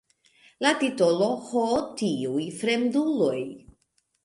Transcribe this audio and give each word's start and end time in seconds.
La 0.65 0.71
titolo 0.83 1.27
"Ho, 1.51 1.67
tiuj 2.01 2.49
fremduloj! 2.63 3.39